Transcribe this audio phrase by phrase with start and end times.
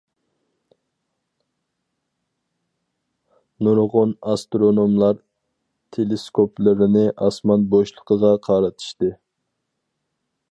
[3.67, 5.21] نۇرغۇن ئاسترونوملار
[5.97, 9.13] تېلېسكوپلىرىنى ئاسمان بوشلۇقىغا قارىتىشتى.